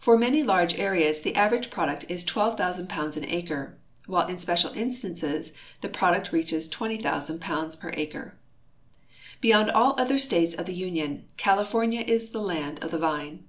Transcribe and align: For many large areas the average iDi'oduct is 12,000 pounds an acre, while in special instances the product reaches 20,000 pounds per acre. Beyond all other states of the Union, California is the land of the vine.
For 0.00 0.16
many 0.16 0.42
large 0.42 0.78
areas 0.78 1.20
the 1.20 1.34
average 1.36 1.68
iDi'oduct 1.68 2.08
is 2.10 2.24
12,000 2.24 2.88
pounds 2.88 3.18
an 3.18 3.26
acre, 3.28 3.76
while 4.06 4.26
in 4.26 4.38
special 4.38 4.72
instances 4.72 5.52
the 5.82 5.90
product 5.90 6.32
reaches 6.32 6.68
20,000 6.70 7.38
pounds 7.38 7.76
per 7.76 7.90
acre. 7.94 8.38
Beyond 9.42 9.70
all 9.72 9.94
other 10.00 10.16
states 10.16 10.54
of 10.54 10.64
the 10.64 10.72
Union, 10.72 11.26
California 11.36 12.00
is 12.00 12.30
the 12.30 12.40
land 12.40 12.82
of 12.82 12.92
the 12.92 12.98
vine. 12.98 13.44